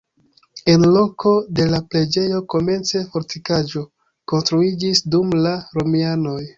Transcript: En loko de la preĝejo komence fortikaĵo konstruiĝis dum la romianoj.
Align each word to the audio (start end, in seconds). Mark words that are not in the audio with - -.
En 0.71 0.85
loko 0.95 1.33
de 1.59 1.67
la 1.75 1.81
preĝejo 1.91 2.41
komence 2.55 3.05
fortikaĵo 3.13 3.87
konstruiĝis 4.35 5.07
dum 5.17 5.41
la 5.47 5.57
romianoj. 5.81 6.41